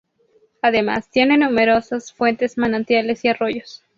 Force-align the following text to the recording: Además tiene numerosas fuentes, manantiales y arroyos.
Además 0.63 1.11
tiene 1.11 1.37
numerosas 1.37 2.11
fuentes, 2.11 2.57
manantiales 2.57 3.23
y 3.23 3.27
arroyos. 3.27 3.83